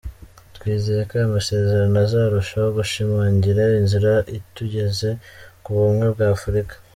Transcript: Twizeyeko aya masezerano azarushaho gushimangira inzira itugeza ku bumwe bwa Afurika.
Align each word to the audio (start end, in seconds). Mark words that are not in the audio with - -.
Twizeyeko 0.55 1.11
aya 1.15 1.35
masezerano 1.35 1.95
azarushaho 2.05 2.69
gushimangira 2.77 3.61
inzira 3.79 4.11
itugeza 4.37 5.09
ku 5.63 5.69
bumwe 5.77 6.05
bwa 6.13 6.27
Afurika. 6.37 6.73